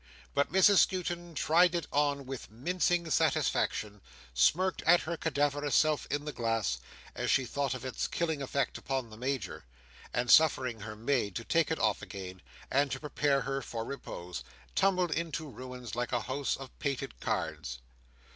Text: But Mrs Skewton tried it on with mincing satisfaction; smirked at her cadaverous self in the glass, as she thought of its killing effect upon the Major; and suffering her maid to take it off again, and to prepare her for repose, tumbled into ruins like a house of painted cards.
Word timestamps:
But 0.33 0.51
Mrs 0.51 0.77
Skewton 0.79 1.35
tried 1.35 1.75
it 1.75 1.85
on 1.91 2.25
with 2.25 2.49
mincing 2.49 3.07
satisfaction; 3.11 4.01
smirked 4.33 4.81
at 4.81 5.01
her 5.01 5.15
cadaverous 5.15 5.75
self 5.75 6.07
in 6.07 6.25
the 6.25 6.31
glass, 6.31 6.79
as 7.13 7.29
she 7.29 7.45
thought 7.45 7.75
of 7.75 7.85
its 7.85 8.07
killing 8.07 8.41
effect 8.41 8.79
upon 8.79 9.11
the 9.11 9.15
Major; 9.17 9.63
and 10.11 10.31
suffering 10.31 10.79
her 10.79 10.95
maid 10.95 11.35
to 11.35 11.43
take 11.43 11.69
it 11.69 11.77
off 11.77 12.01
again, 12.01 12.41
and 12.71 12.89
to 12.91 12.99
prepare 12.99 13.41
her 13.41 13.61
for 13.61 13.85
repose, 13.85 14.43
tumbled 14.73 15.11
into 15.11 15.47
ruins 15.47 15.95
like 15.95 16.11
a 16.11 16.21
house 16.21 16.57
of 16.57 16.79
painted 16.79 17.19
cards. 17.19 17.77